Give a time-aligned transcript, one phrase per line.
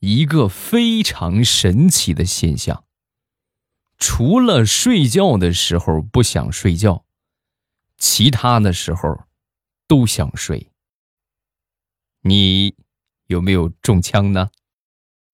[0.00, 2.84] 一个非常神奇的现象：
[3.98, 7.04] 除了睡觉的时候不想睡觉，
[7.98, 9.24] 其他的时候
[9.86, 10.70] 都想睡。
[12.22, 12.74] 你
[13.26, 14.48] 有没有中枪呢？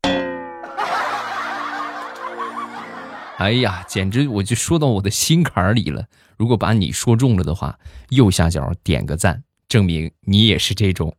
[3.38, 6.08] 哎呀，简直我就说到我的心坎儿里了。
[6.36, 7.78] 如果把你说中了的话，
[8.08, 11.16] 右下角点个赞，证明你也是这种。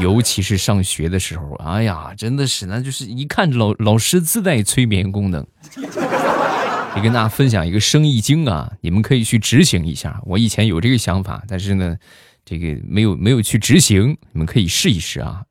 [0.00, 5.46] 尤其是上学的时候，哎呀，真的是，那就是一看老老师自带催眠功能。
[6.96, 10.20] 也跟大家分享一个生意经啊，你们可以去执行一下。
[10.24, 11.96] 我以前有这个想法，但是呢，
[12.44, 14.16] 这个没有没有去执行。
[14.32, 15.44] 你们可以试一试啊。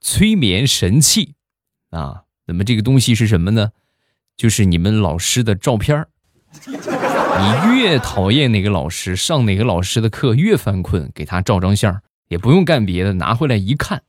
[0.00, 1.34] 催眠神器
[1.90, 3.70] 啊，那么这个东西是什么呢？
[4.36, 6.06] 就是你们老师的照片
[6.66, 12.02] 你越讨厌哪个老师，上哪个老师的课越犯困，给他照张相。
[12.28, 14.02] 也不用干别的，拿回来一看。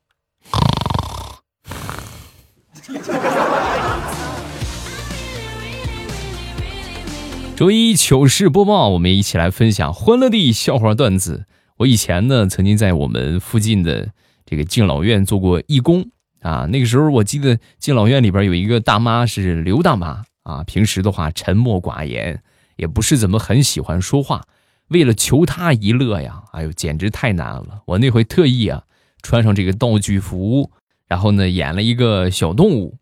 [7.55, 11.45] 周一糗事播报，我们一起来分享欢乐的笑话段子。
[11.77, 14.09] 我以前呢，曾经在我们附近的
[14.45, 16.09] 这个敬老院做过义工
[16.41, 16.67] 啊。
[16.71, 22.41] 那个时候，我记得敬老院里边有一个大妈是刘大妈啊，平时的话沉默寡言，
[22.77, 24.43] 也不是怎么很喜欢说话。
[24.89, 27.81] 为了求他一乐呀，哎呦，简直太难了！
[27.85, 28.83] 我那回特意啊，
[29.21, 30.71] 穿上这个道具服，
[31.07, 32.97] 然后呢，演了一个小动物，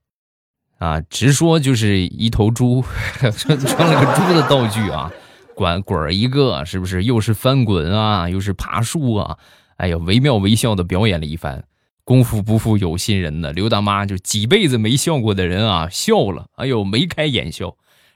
[0.80, 2.84] 啊，直说就是一头猪，
[3.20, 5.12] 穿 穿了个猪的道具啊，
[5.56, 7.04] 滚滚儿一个，是不是？
[7.04, 9.38] 又是翻滚啊，又是爬树啊，
[9.78, 11.64] 哎呦，惟妙惟肖的表演了一番。
[12.04, 17.76] 功夫不负有心人呢，刘大妈就几辈子没笑过的人啊，笑了，哎呦，眉开眼笑。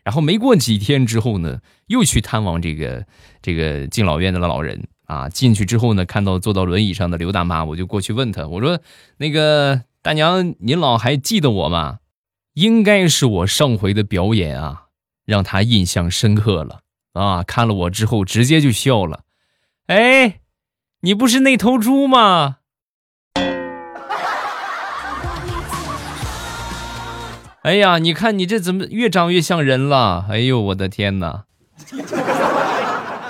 [0.10, 3.06] 然后没过几天之后呢，又去探望这个
[3.44, 5.30] 这个敬老院的老人啊。
[5.30, 8.82] 进去之后呢，看到坐到轮椅上的刘大妈，我就过去问她，我说
[9.18, 12.00] ：“那个大娘，您老还记得我吗？
[12.56, 14.86] 应该是我上回的表演啊，
[15.28, 16.80] 让她印象深刻了
[17.14, 17.44] 啊。
[17.44, 19.26] 看了我之后，直接就笑了。
[19.86, 20.40] 哎，
[21.02, 22.56] 你不是那头猪吗？”
[27.62, 30.26] 哎呀，你看你这怎么越长越像人了？
[30.30, 31.44] 哎呦，我的天哪！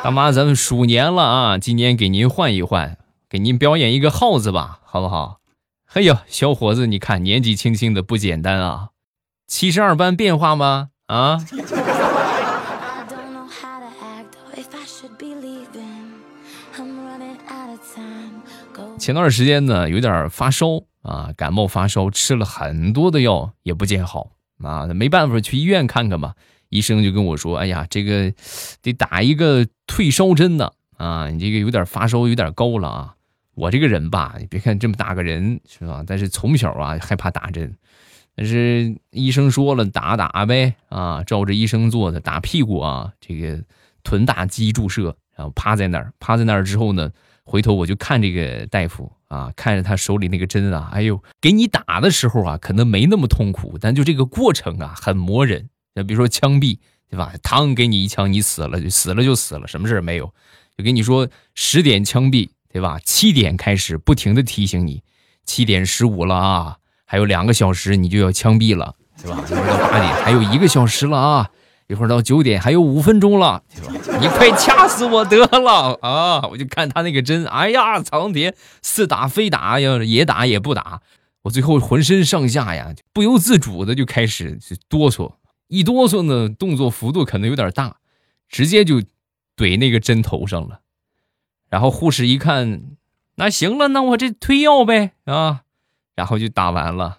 [0.03, 2.97] 大妈，咱们鼠年了啊，今年给您换一换，
[3.28, 5.40] 给您表演一个耗子吧，好不好？
[5.94, 8.90] 哎呦，小伙子，你看年纪轻轻的不简单啊，
[9.47, 10.90] 七十二般变化吗？
[11.07, 11.44] 啊？
[19.00, 20.84] 前段时间呢，有点发烧。
[21.09, 24.31] 啊，感冒发烧吃了很多的药也不见好
[24.62, 26.36] 啊，没办法去医院看看吧。
[26.70, 28.31] 医生就跟我说：“哎呀，这个
[28.84, 30.72] 得打一个退烧针呢。
[30.97, 33.16] 啊，你这个有点发烧有点高了啊。
[33.56, 37.76] 我这个人吧，你别看这么大个人是吧，但是从小啊害怕打针，
[38.36, 43.59] 但是医生说了打打呗啊，照着医生做的，打屁股啊，这个
[44.03, 47.12] 臀大肌注射，然后趴在那儿，趴在那儿之后呢，
[47.46, 55.69] 回头我就看这个大夫。”啊，看着他手里那个针啊，哎呦，给你打的时候啊，可能没那么痛苦，但就这个过程啊，很磨人。
[55.95, 56.79] 那比如说枪毙，
[57.09, 57.34] 对吧？
[57.41, 60.34] 嘡，给你一枪，你死了就死了就死了，什么事没有。
[60.78, 63.00] 就跟你说十点枪毙，对吧？
[63.03, 65.03] 七点开始不停的提醒你，
[65.46, 69.44] 七点十五了啊，还有两个小时你就要枪毙了，对吧？
[69.91, 71.50] 八点还有一个小时了啊。
[71.89, 73.63] 一会儿到九点，还有五分钟了，
[74.22, 76.47] 你快掐死我得了啊！
[76.47, 81.01] 我就看他那个针，哎呀，苍天，似打非打呀，也打也不打，
[81.41, 85.33] 我最后浑身上下呀，不由自主的就开始哆嗦，
[85.67, 87.95] 一哆嗦呢，动作幅度可能有点大，
[88.47, 89.01] 直接就
[89.57, 90.81] 怼那个针头上了。
[91.72, 92.83] 然后护士一看，
[93.38, 95.61] 那行了，那我这推药呗啊，
[96.16, 97.19] 然后就打完了。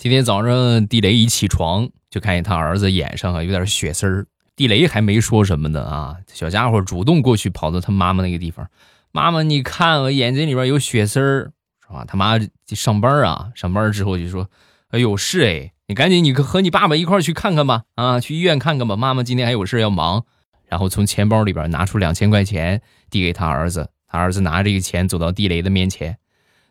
[0.00, 4.26] 今天早上，地雷一起床就看见他儿子眼上啊有点血丝儿。
[4.54, 8.68] 地雷还没说什么呢啊，小家伙主动过去跑到他妈妈那个地方，
[9.10, 11.52] 妈妈你看我眼睛里边有血丝儿，
[11.84, 12.04] 是吧？
[12.06, 12.38] 他妈
[12.68, 14.48] 上班啊，上班之后就说
[14.90, 18.94] ：“哎呦是哎，你赶紧你和你爸爸一块去看看吧，啊，去医院看看吧。
[18.94, 20.24] 妈妈今天还有事要忙。”
[20.68, 26.18] 然后从钱包里边拿出两千块钱递给他儿子，他儿子拿着这个钱走到地雷的面前，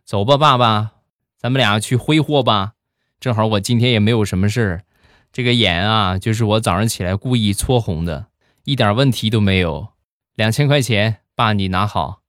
[0.05, 0.91] 走吧，爸爸，
[1.37, 2.71] 咱们俩去挥霍吧。
[3.19, 4.81] 正好我今天也没有什么事儿，
[5.33, 8.27] 这个眼啊，就是我早上起来故意搓红的，
[8.63, 9.87] 一点问题都没有。
[10.35, 12.19] 两千块钱，爸你拿好。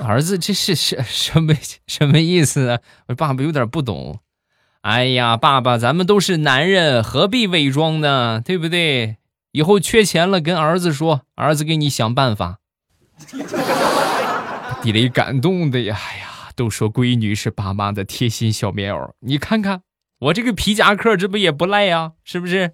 [0.00, 1.52] 儿子，这是什什么
[1.86, 2.78] 什么意思啊？
[3.08, 4.20] 我爸爸有点不懂。
[4.80, 8.40] 哎呀，爸爸，咱们都是男人，何必伪装呢？
[8.42, 9.18] 对不对？
[9.52, 12.60] 以后缺钱了，跟儿子说，儿子给你想办法。
[14.80, 15.98] 地雷感动的呀！
[15.98, 16.27] 哎呀，
[16.58, 19.82] 都说闺女是爸妈的贴心小棉袄，你看看
[20.18, 22.14] 我这个皮夹克，这不也不赖呀？
[22.24, 22.72] 是不是？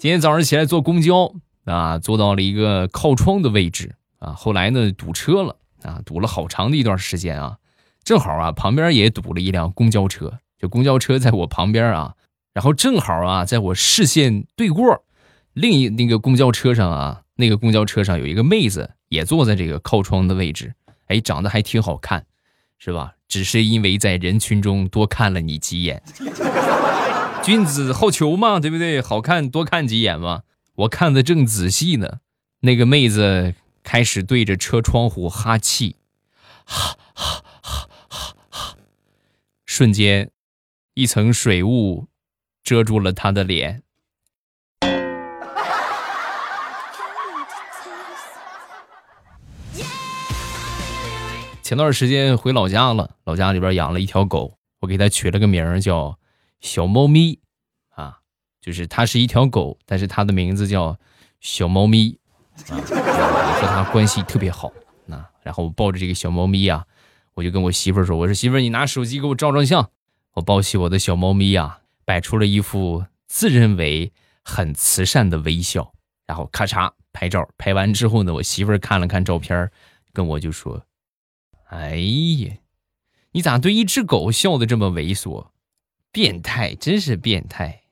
[0.00, 1.32] 今天早上起来坐公交
[1.64, 7.58] 啊，坐到了一个靠窗的位置啊，后来呢堵车了啊，堵了好长的一段时间啊，
[8.02, 12.14] 正好啊旁边也堵了一辆公交车，就公交车在我旁边啊，
[12.52, 15.04] 然后正好啊在我视线对过，
[15.52, 20.74] 另一那个公交车上啊，那个公交车上有一个妹子也坐在这个靠窗的位置，
[21.06, 22.26] 哎，长得还挺好看，
[22.78, 23.14] 是吧？
[23.28, 26.02] 只是因为在人群中多看了你几眼。
[27.44, 29.00] 君子好逑嘛，对不对？
[29.00, 30.42] 好看多看几眼嘛。
[30.74, 32.18] 我看的正仔细呢，
[32.60, 33.54] 那个妹子
[33.84, 35.94] 开始对着车窗户哈气，
[36.64, 38.76] 哈哈哈哈哈。
[39.64, 40.32] 瞬间，
[40.94, 42.08] 一层水雾
[42.64, 43.82] 遮住了她的脸。
[51.68, 56.18] 前段时间回老家了，老家里边养了一条狗，我给它取了个名儿叫。
[56.60, 57.40] 小猫咪，
[57.90, 58.20] 啊，
[58.58, 60.98] 就是它是一条狗，但是它的名字叫
[61.40, 62.18] 小猫咪，
[62.70, 64.72] 啊，我和它关系特别好，
[65.10, 66.86] 啊，然后我抱着这个小猫咪啊，
[67.34, 69.90] 我就跟我媳妇儿说：“我说媳妇儿，你拿手机给我照张相。”
[70.36, 74.10] 我抱起我的小猫咪啊，摆出了一副自认为
[74.42, 75.92] 很慈善的微笑，
[76.26, 77.46] 然后咔嚓拍照。
[77.58, 79.70] 拍完之后呢，我媳妇儿看了看照片，
[80.14, 80.82] 跟我就说
[81.68, 82.56] ：“哎呀，
[83.32, 85.48] 你咋对一只狗笑的这么猥琐？”
[86.10, 87.82] 变态，真是变态！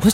[0.00, 0.12] 我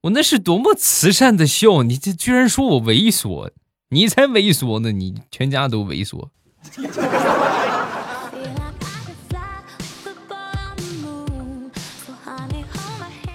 [0.00, 3.50] 我那是多么慈善的笑，你这居然说我猥琐，
[3.90, 4.90] 你才猥琐呢！
[4.90, 6.30] 你全家都猥琐。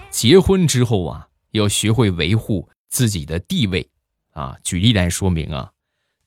[0.10, 3.92] 结婚之后啊，要学会维护自己的地位
[4.34, 4.58] 啊。
[4.64, 5.72] 举例来说明啊，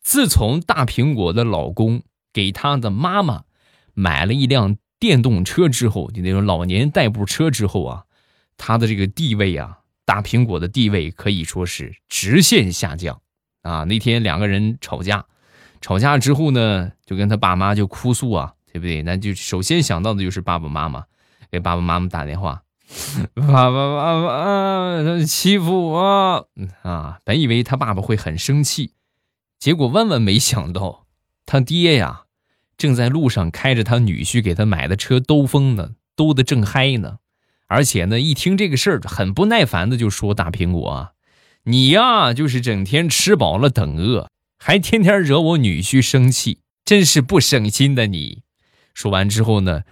[0.01, 2.03] 自从大苹果的老公。
[2.33, 3.45] 给他的妈妈
[3.95, 8.05] 买了一辆电动车之后，就那种老年代步车之后啊，
[8.59, 13.23] 他的这个地位啊，大苹果的地位可以说是直线下降
[13.63, 13.85] 啊。
[13.85, 15.25] 那天两个人吵架，
[15.81, 19.03] 吵架之后呢，就跟他爸妈就哭诉啊，对不对？
[19.03, 21.07] 那就首先想到的就是爸爸妈妈，
[21.51, 22.63] 给爸爸妈妈打电话，
[23.35, 26.49] 爸爸爸爸，他欺负我
[26.83, 27.19] 啊！
[27.25, 28.93] 本以为他爸爸会很生气，
[29.59, 31.07] 结果万万没想到，
[31.45, 32.23] 他爹呀。
[32.79, 37.21] 正在路上开着他女婿给他买的车兜风呢，兜得正嗨呢，
[37.69, 41.13] 而且呢，一听这个事儿，很不耐烦的就说：“大苹果啊，
[41.65, 44.29] 你呀，就是整天吃饱了等饿，
[44.59, 48.43] 还天天惹我女婿生气，真是不省心的你。”
[48.93, 49.85] 说完之后呢，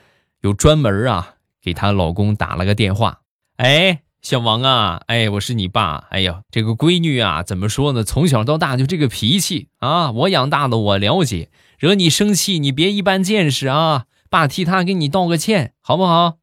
[0.43, 1.34] 有专门啊
[1.64, 3.20] 给她老公打了个电话
[3.56, 8.05] ：“哎，小王啊，哎，我是你爸，哎呀，这个闺女啊，怎么说呢？
[8.05, 14.05] 从小到大就这个脾气啊，我养大的，我了解。”惹你生气，你别一般见识啊！
[14.31, 16.38] 爸替他给你道个歉，好不好？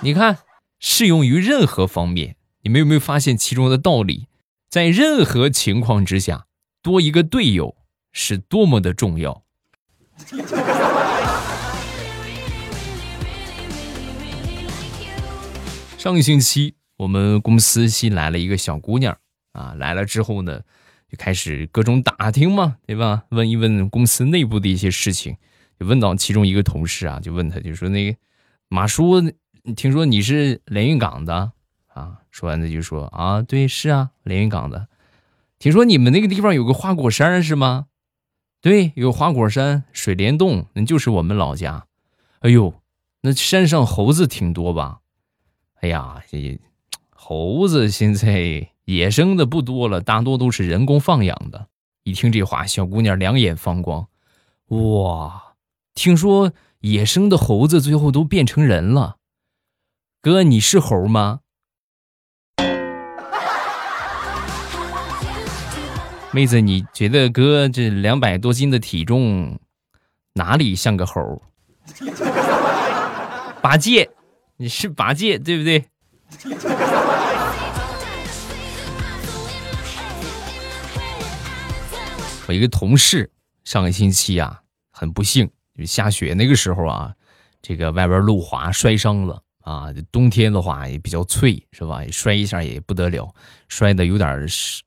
[0.00, 0.38] 你看，
[0.78, 2.36] 适用于任何方面。
[2.62, 4.26] 你们有没有发现其中的道理？
[4.68, 6.46] 在任何情况之下，
[6.82, 7.76] 多一个队友
[8.12, 9.45] 是多么的重要。
[15.98, 19.16] 上个星期，我们公司新来了一个小姑娘。
[19.52, 20.60] 啊，来了之后呢，
[21.10, 23.22] 就开始各种打听嘛，对吧？
[23.30, 25.36] 问一问公司内部的一些事情，
[25.80, 28.18] 就问到其中一个同事啊，就问他，就说那个
[28.68, 29.22] 马叔，
[29.74, 31.52] 听说你是连云港的
[31.88, 32.18] 啊？
[32.30, 34.88] 说完他就说啊，对，是啊，连云港的。
[35.58, 37.86] 听说你们那个地方有个花果山是吗？
[38.66, 41.86] 对，有花果山、水帘洞，那就是我们老家。
[42.40, 42.74] 哎呦，
[43.20, 45.02] 那山上猴子挺多吧？
[45.74, 46.58] 哎呀，这
[47.10, 48.68] 猴子现在。
[48.86, 51.68] 野生的不多了，大多都是人工放养的。
[52.02, 54.08] 一听这话，小姑娘两眼放光。
[54.66, 55.54] 哇，
[55.94, 59.18] 听说野生的猴子最后都变成人了。
[60.20, 61.42] 哥，你是猴吗？
[66.36, 69.58] 妹子，你觉得哥这两百多斤的体重，
[70.34, 71.40] 哪里像个猴？
[73.62, 74.10] 八戒，
[74.58, 75.82] 你是八戒对不对？
[82.46, 83.32] 我一个同事
[83.64, 84.60] 上个星期啊，
[84.92, 87.14] 很不幸，就下雪那个时候啊，
[87.62, 92.00] 这个外边路滑摔伤了啊，冬天的话也比较脆，是吧？
[92.12, 93.34] 摔一下也不得了，
[93.66, 94.46] 摔的有点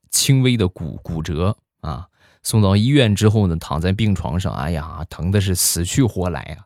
[0.09, 2.07] 轻微的骨骨折啊。
[2.43, 6.57] 送到医院之后呢，躺在病床上，哎呀，疼的是死去活来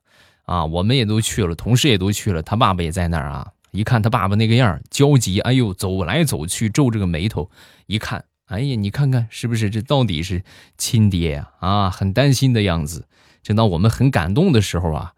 [0.46, 0.62] 啊！
[0.62, 3.52] 啊，我们也都去了，同事也都去了，他爸爸也在那儿啊。
[3.72, 7.50] 一看他爸爸那个样焦急，哎呦，走来走去，皱着个眉头。
[7.88, 10.44] 一看，哎呀，你看看是不是这到底是
[10.78, 11.50] 亲爹呀？
[11.60, 13.08] 啊，很担心的样子。
[13.42, 15.14] 正当我们很感动的时候啊，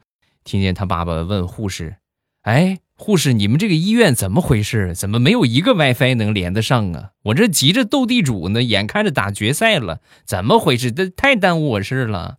[0.45, 1.97] 听见他爸爸问护士
[2.43, 4.95] ：“哎。”护士，你们这个医院怎么回事？
[4.95, 7.11] 怎么没有一个 WiFi 能连得上啊？
[7.23, 10.91] 我这急着斗地主呢，眼看着打决赛了，怎么回事？
[10.93, 12.37] 这太耽误我事了。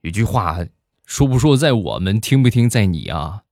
[0.00, 0.58] 有句话
[1.04, 3.42] 说不说在我们，听不听在你啊？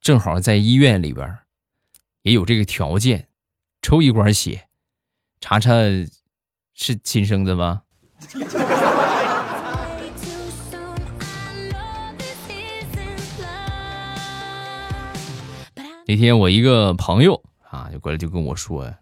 [0.00, 1.38] 正好在医院里边
[2.22, 3.28] 也有这个条件，
[3.80, 4.66] 抽一管血，
[5.40, 5.72] 查查
[6.74, 7.82] 是亲生的吗？
[16.10, 18.94] 那天我一个朋友啊，就过来就跟我说：“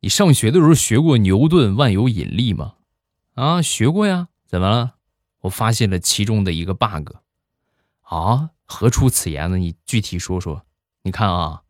[0.00, 2.76] 你上学的时候学过牛顿万有引力吗？”
[3.36, 4.28] 啊，学过呀。
[4.46, 4.94] 怎么了？
[5.42, 7.10] 我发现了其中的一个 bug。
[8.00, 9.58] 啊，何出此言呢？
[9.58, 10.64] 你具体说说。
[11.02, 11.60] 你看啊，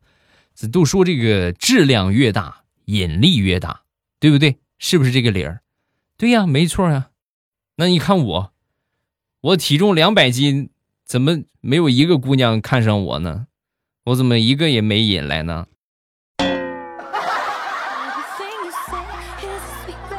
[0.55, 3.83] 这都说这个质量越大，引力越大，
[4.21, 4.61] 对不对？
[4.77, 5.63] 是不是这个理儿？
[6.15, 7.09] 对呀，没错呀。
[7.75, 8.53] 那你看我，
[9.41, 10.69] 我体重两百斤，
[11.03, 13.47] 怎么没有一个姑娘看上我呢？
[14.05, 15.67] 我怎么一个也没引来呢？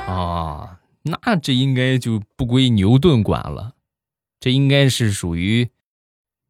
[0.06, 3.74] 啊，那这应该就不归牛顿管了，
[4.38, 5.70] 这应该是属于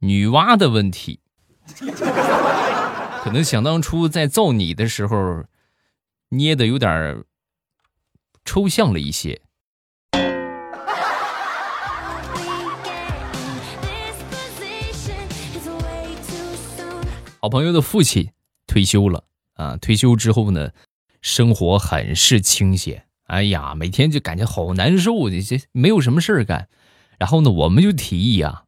[0.01, 1.21] 女娲的问题。
[3.23, 5.45] 可能想当初在造你的时候，
[6.31, 7.25] 捏的有点
[8.45, 9.42] 抽象了一些。
[17.45, 18.31] 好朋友的父亲
[18.69, 20.71] 退休了啊，退休之后呢，
[21.23, 23.07] 生活很是清闲。
[23.25, 26.69] 哎呀，每天就感觉好难受，这这没有什么事儿干。
[27.19, 28.63] 然后呢，我们就提议啊，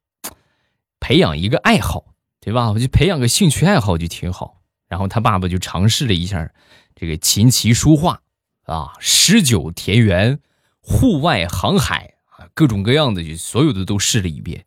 [0.99, 2.07] 培养一个爱好，
[2.40, 2.73] 对吧？
[2.73, 4.61] 我就培养个兴趣爱好就挺好。
[4.88, 6.52] 然后他爸爸就尝试了一下
[6.97, 8.23] 这个琴棋书画
[8.64, 10.40] 啊，诗酒田园、
[10.81, 14.64] 户外航海啊，各种各样的就所有的都试了一遍。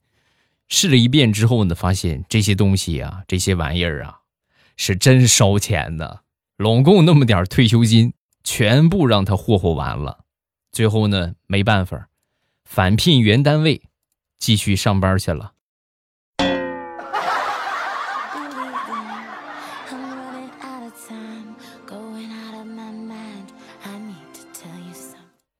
[0.69, 4.19] 试了一遍之后呢，发现这些东西啊，这些玩意儿啊，
[4.75, 6.21] 是真烧钱的。
[6.57, 10.25] 拢共那么点退休金，全部让他霍霍完了。
[10.71, 12.09] 最后呢，没办法，
[12.65, 13.81] 返聘原单位，
[14.37, 15.53] 继续上班去了。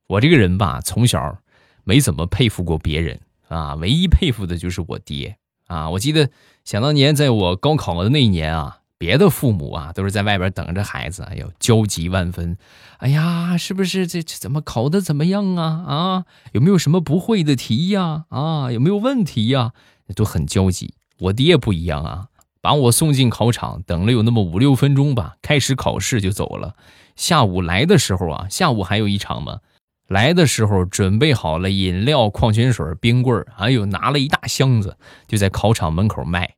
[0.07, 1.37] 我这个人吧，从小
[1.83, 3.19] 没怎么佩服过别人。
[3.47, 5.37] 啊，唯一佩服的就是我爹
[5.67, 5.89] 啊！
[5.89, 6.29] 我记得
[6.65, 12.57] 想当年，在我高考的那一年啊，别的父母啊都是在外边等着孩子，哎呦焦急万分。
[12.97, 15.63] 哎呀，是不是这这怎么考的怎么样啊？
[15.87, 18.25] 啊，有没有什么不会的题呀？
[18.29, 19.71] 啊，有没有问题呀？
[20.15, 20.93] 都很焦急。
[21.19, 22.27] 我爹不一样啊，
[22.61, 26.75] 把我送进考场，等了有那么五六分钟吧，开始考试就走了。
[27.15, 29.59] 下午来的时候啊，下午还有一场嘛。
[30.07, 34.97] 来的时候准备好了饮料、矿泉水、冰棍儿，还有拿了一大箱子，
[35.27, 36.55] 就在考场门口卖。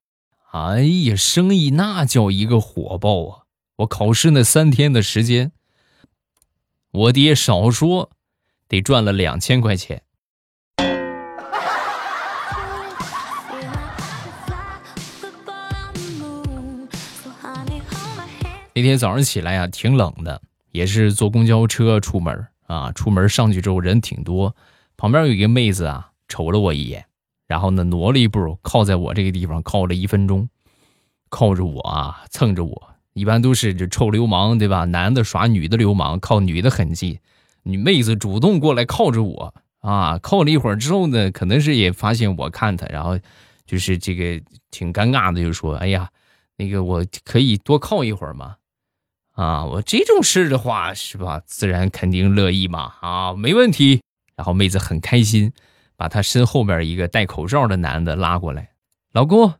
[0.51, 3.43] 哎呀，生意那叫一个火爆啊！
[3.77, 5.51] 我考试那三天的时间，
[6.91, 8.11] 我爹少说
[8.67, 10.03] 得赚了两千块钱。
[18.75, 20.39] 那天早上起来呀，挺冷的，
[20.71, 22.47] 也是坐公交车出门。
[22.69, 24.55] 啊，出门上去之后人挺多，
[24.95, 27.03] 旁边有一个妹子啊，瞅了我一眼，
[27.47, 30.47] 然后呢挪了一步，靠在我这个地方靠了一分钟，
[31.29, 34.85] 靠着我啊，蹭着我，一般都是这臭流氓对吧？
[34.85, 37.19] 男的耍女的流氓，靠女的痕迹，
[37.63, 43.17] 女妹子主动过来靠着我啊，靠了一会儿之后呢，可能是也发现我看她，然后
[43.65, 46.09] 就是这个挺尴尬的，就说：“哎呀，
[46.57, 48.55] 那个我可以多靠一会儿吗？”
[49.39, 52.93] 啊，我这种事的话是吧，自然肯定乐意嘛。
[52.99, 54.01] 啊，没问题。
[54.35, 55.53] 然后妹子很开心，
[55.95, 58.71] 把她身后边一个戴口罩的男的拉过来，
[59.13, 59.53] 老公，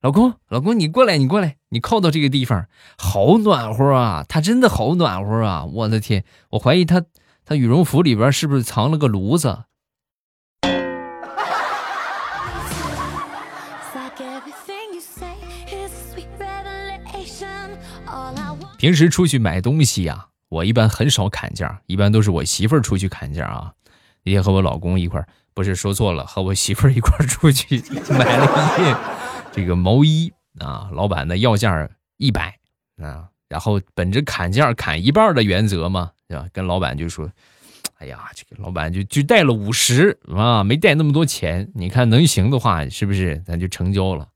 [0.00, 4.24] 老公，老公，你过来，你过来，你靠到这个地方，好暖和啊！
[4.28, 5.64] 他真的好暖和啊！
[5.64, 7.04] 我的天，我怀疑他
[7.44, 9.64] 他羽绒服里边是不是藏了个炉子？
[18.80, 23.74] 平时出去买东西呀，我一般很少砍价，一般都是我媳妇儿出去砍价啊。
[24.24, 27.76] 那天和我老公一块儿不是说错了，和我媳妇儿一块儿出去
[28.08, 28.96] 买了一件
[29.52, 30.88] 这个毛衣啊。
[30.94, 32.58] 老板呢要价一百
[32.96, 36.46] 啊，然后本着砍价砍一半的原则嘛，对吧？
[36.50, 37.30] 跟老板就说
[38.00, 41.70] ：“哎呀，这个老板就就带了五十啊，没带那么多钱。
[41.74, 44.28] 你看能行的话，是不是咱就成交了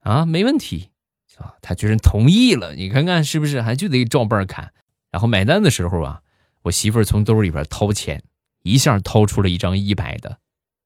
[0.00, 0.26] 啊？
[0.26, 0.88] 没问题
[1.38, 3.62] 啊。”他居然同意了，你看看是不是？
[3.62, 4.72] 还就得照半砍。
[5.10, 6.22] 然后买单的时候啊，
[6.62, 8.22] 我媳妇儿从兜里边掏钱，
[8.62, 10.38] 一下掏出了一张一百的。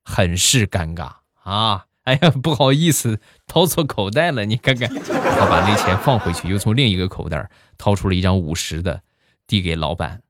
[0.05, 1.87] 很是尴尬啊！
[2.05, 4.45] 哎呀，不好意思，掏错口袋了。
[4.45, 9.03] 你看看，他把那钱放回去，又从另一个口袋掏出了一张五十的，
[9.49, 10.23] 递给老板。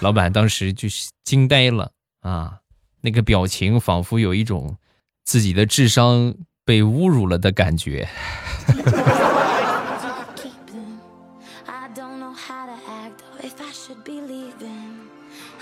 [0.00, 1.90] 老板当时就是惊呆了
[2.20, 2.60] 啊，
[3.00, 4.76] 那个表情仿佛有一种
[5.24, 6.34] 自己的智商
[6.64, 8.08] 被侮辱了的感觉。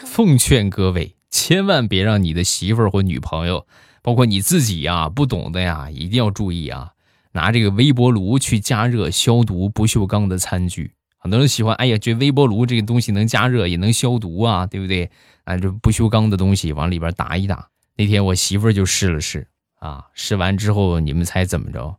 [0.04, 3.66] 奉劝各位，千万别让你的媳妇儿或女朋友，
[4.02, 6.92] 包括你自己呀，不懂的呀，一定要注意啊！
[7.32, 15.10] 拿这个微波炉去加热消毒不锈钢的餐具，很多人喜欢，哎呀，这微波炉这个东西能加热也能消毒啊，对不对？
[15.44, 17.68] 啊，这不锈钢的东西往里边打一打。
[17.99, 19.47] 那天我媳妇儿就试了试
[19.81, 21.99] 啊，试完之后，你们猜怎么着？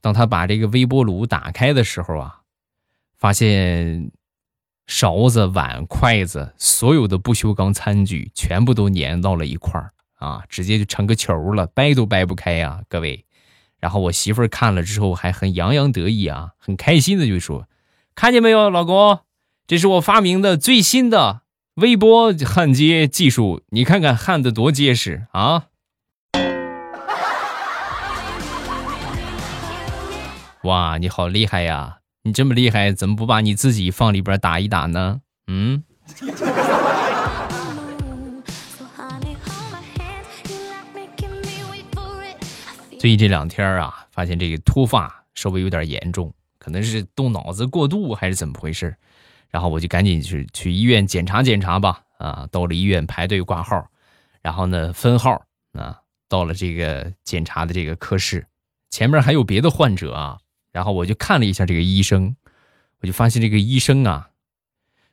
[0.00, 2.40] 当她把这个微波炉打开的时候啊，
[3.18, 4.10] 发现。
[4.86, 13.24] 勺子、碗、筷子，所有的不锈钢餐具全部都粘到了一块儿啊，直接就成个球了，掰都掰不开呀，各位。
[13.80, 17.66] 然后我媳妇儿看了之后还很洋洋得意啊，很开心的就说
[18.14, 19.20] ：“看见没有，老公，
[19.66, 21.43] 这是我发明的最新的
[21.76, 25.64] 微波焊接技术，你看看焊的多结实啊！”
[30.62, 31.98] 哇，你好厉害呀！
[32.22, 35.20] 你这么厉害，怎么不把你自己放里边打一打呢？
[35.48, 35.82] 嗯。
[43.00, 48.94] 最近这两天啊，发现这个脱发稍微有点严重，可能是动脑子过度还是怎么回事？
[49.54, 52.02] 然后我就赶紧去去医院检查检查吧。
[52.18, 53.88] 啊，到了医院排队挂号，
[54.42, 55.40] 然后呢分号
[55.74, 55.96] 啊，
[56.28, 58.44] 到了这个检查的这个科室，
[58.90, 60.38] 前面还有别的患者啊。
[60.72, 62.34] 然后我就看了一下这个医生，
[63.00, 64.28] 我就发现这个医生啊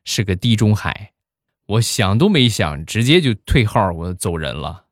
[0.06, 1.12] 是个地中海，
[1.68, 4.86] 我想都没想，直接就退号，我走人了。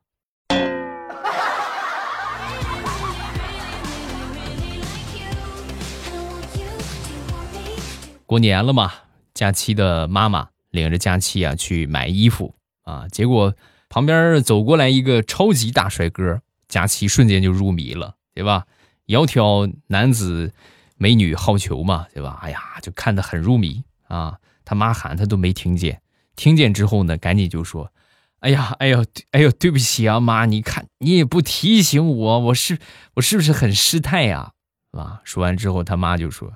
[8.27, 8.93] 过年了嘛，
[9.39, 13.55] 佳期的妈妈领着佳期啊去买衣服啊，结果
[13.87, 18.65] 旁边走过来一个超级大帅哥，佳期瞬间就入迷了，对吧？
[19.07, 20.51] 窈窕男子，
[20.97, 22.37] 美女好逑嘛，对吧？
[22.41, 24.37] 哎呀，就看得很入迷啊！
[24.65, 26.01] 他妈喊他都没听见，
[26.35, 27.93] 听见之后呢，赶紧就说
[28.41, 30.45] ：“哎呀，哎呦，哎呦，对不起啊，妈！
[30.47, 32.77] 你看你也不提醒我，我是
[33.13, 34.51] 我是不是很失态呀？
[34.91, 36.51] 啊？”说完之后，他妈就说：“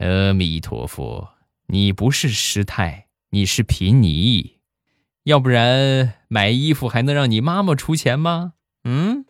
[0.00, 1.28] 阿弥陀佛，
[1.72, 4.56] 你不是失态，你是贫尼，
[5.22, 8.54] 要不然买衣服还能让你妈妈出钱吗？
[8.82, 9.24] 嗯？”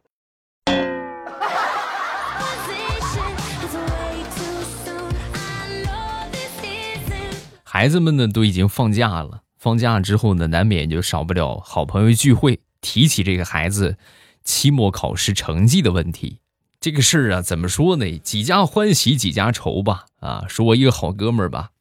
[7.63, 13.99] 孩子们呢都已经放假了，放假之后呢，难免就少不了好朋友聚会，提起这个孩子
[14.43, 16.39] 期末考试成绩的问题。
[16.81, 18.19] 这个事儿啊，怎么说呢？
[18.19, 20.07] 几家欢喜几家愁吧。
[20.21, 21.73] 啊，说我一个好哥们儿吧，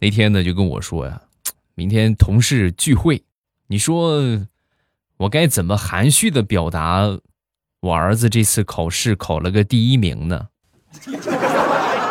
[0.00, 1.22] 那天呢就跟我说呀，
[1.74, 3.22] 明天同事聚会，
[3.66, 4.46] 你说
[5.16, 7.18] 我该怎么含蓄的表达
[7.80, 10.48] 我儿子这次考试考了个第一名呢？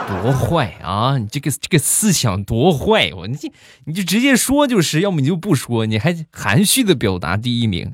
[0.08, 1.18] 多坏啊！
[1.18, 3.12] 你这个这个思想多坏！
[3.14, 3.38] 我你
[3.84, 7.94] 你就直接说就是，要么你就不说，你还含蓄的表达第一名。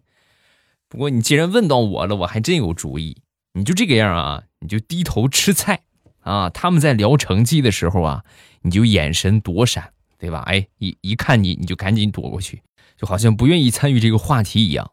[0.88, 3.18] 不过你既然问到我了，我还真有主意。
[3.54, 5.82] 你就这个样啊，你就低头吃菜
[6.24, 6.50] 啊。
[6.50, 8.24] 他们在聊成绩的时候啊，
[8.64, 10.40] 你就眼神躲闪，对吧？
[10.48, 12.64] 哎，一一看你，你就赶紧躲过去，
[12.98, 14.92] 就好像不愿意参与这个话题一样。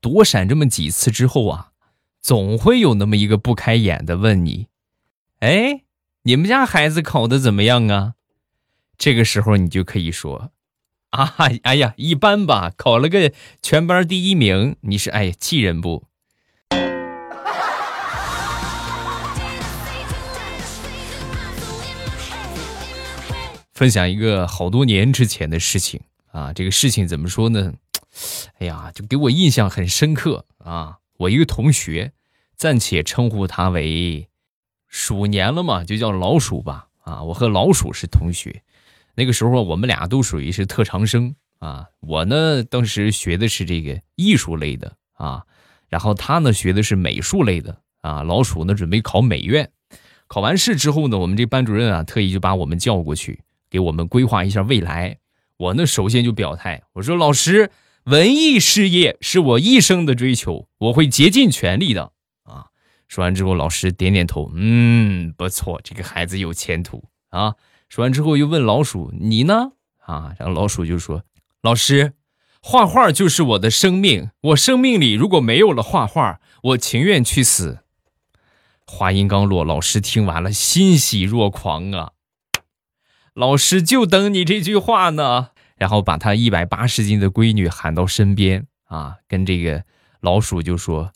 [0.00, 1.70] 躲闪这么几次之后啊，
[2.20, 4.66] 总会有那么一个不开眼的问你，
[5.40, 5.82] 哎。
[6.26, 8.14] 你们家孩子考的怎么样啊？
[8.96, 10.52] 这个时候你就可以说，
[11.10, 14.76] 啊，哎呀，一般吧，考了个全班第一名。
[14.80, 16.06] 你是哎，气人不？
[23.74, 27.74] 分享一个好多年之前的事情啊，这个事情怎么说呢？
[28.58, 30.98] 哎呀，就给我印象很深刻啊。
[31.16, 32.12] 我一个同学，
[32.56, 34.28] 暂且称呼他为。
[34.86, 36.86] 鼠年了嘛，就叫老鼠吧。
[37.00, 38.62] 啊，我和老鼠是同学，
[39.16, 41.86] 那个时候我们俩都属于是特长生啊。
[41.98, 45.42] 我呢当时学的是这个艺术类的啊，
[45.88, 48.22] 然后他呢学的是美术类的啊。
[48.22, 49.72] 老鼠呢准备考美院，
[50.28, 53.42] 考完试之后呢，我们这班主任啊特意就把我们叫过去，
[53.74, 55.18] 给我们规划一下未来。
[55.56, 57.72] 我呢首先就表态，我说老师，
[58.04, 62.12] 文艺事业是我一生的追求，我会竭尽全力的
[62.44, 62.66] 啊。
[63.08, 67.56] 说完之后，老师点点头，嗯，不错，这个孩子有前途啊。
[67.88, 69.72] 说完之后，又问老鼠：“你呢？”
[70.06, 71.24] 啊，然后老鼠就说
[71.60, 72.12] ：“老师，
[72.62, 77.80] 画画就是我的生命，我生命里如果没有了画画，我情愿去死。”
[78.86, 82.12] 话音刚落，老师听完了，欣喜若狂啊！
[83.34, 85.50] 老师就等你这句话呢。
[85.76, 89.84] 然后把他一百八十斤的闺女喊到身边啊，跟这个
[90.20, 91.12] 老鼠就说：“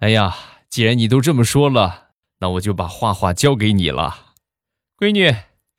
[0.00, 0.36] 哎呀。”
[0.72, 4.32] 既然你都这么说了，那我就把画画交给你了，
[4.96, 5.30] 闺女，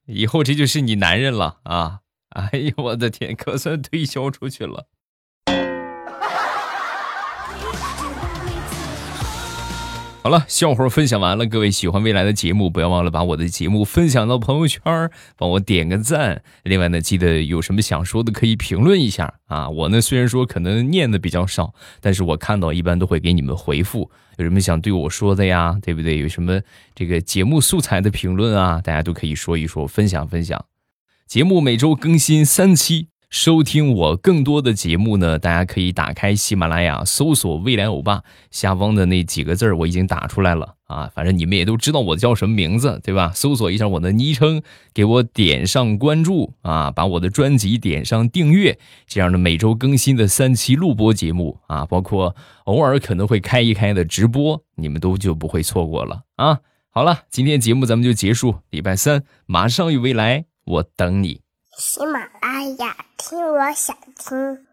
[0.05, 2.01] 以后这就是你男人了啊！
[2.29, 4.85] 哎呦，我的天，可算推销出去了。
[10.23, 11.45] 好了，笑话分享完了。
[11.45, 14.81] 各位喜欢未来的节目，不要忘了把我的节目分享到朋友圈，
[15.35, 16.41] 帮我点个赞。
[16.63, 19.69] 另外呢，记得有什么想说的可以评论一下啊。
[19.69, 24.09] 我呢虽然说可能念的比较少，但是我看到一般都会给你们回复。
[24.37, 25.77] 有什么想对我说的呀？
[25.81, 26.17] 对不对？
[26.19, 26.61] 有什么
[26.95, 28.79] 这个节目素材的评论啊？
[28.81, 30.63] 大家都可以说一说，分享分享。
[31.27, 33.12] 节目每周更新三期。
[33.33, 41.09] 收听我更多的节目呢，大家可以打开喜马拉雅，搜索“未来欧巴”，下方的那几个字儿我已经打出来了啊。
[41.15, 43.31] 反正你们也都知道我叫什么名字，对吧？
[43.33, 44.61] 搜索一下我的昵称，
[44.93, 56.59] 给我点上关注啊，把我的专辑点上订阅，这样的每周更新的三期录播节目啊，包括偶尔可能会开一开的直播，你们都就不会错过了啊。
[56.91, 61.41] 好了，今天节目咱们就结束，礼拜三马上与未来，我等你。
[61.75, 64.67] 喜马拉雅，听我想听。